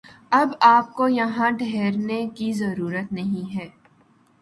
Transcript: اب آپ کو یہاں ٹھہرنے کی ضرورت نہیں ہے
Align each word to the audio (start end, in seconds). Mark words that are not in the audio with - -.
اب 0.31 0.53
آپ 0.61 0.93
کو 0.93 1.07
یہاں 1.07 1.49
ٹھہرنے 1.51 2.25
کی 2.35 2.51
ضرورت 2.53 3.13
نہیں 3.13 3.55
ہے 3.55 3.67